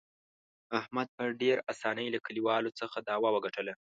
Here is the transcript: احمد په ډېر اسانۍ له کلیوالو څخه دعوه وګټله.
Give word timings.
احمد 0.79 1.07
په 1.17 1.23
ډېر 1.41 1.57
اسانۍ 1.73 2.07
له 2.11 2.19
کلیوالو 2.25 2.75
څخه 2.79 2.97
دعوه 3.09 3.29
وګټله. 3.31 3.73